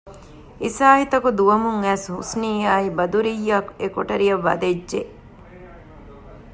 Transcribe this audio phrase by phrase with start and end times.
[0.63, 5.01] އިސާހިތު ދުވަމުން އައިސް ޙުސްނީއާއި ބަދުރިއްޔާ އެކޮޓަރިއަށް ވަދެއްޖެ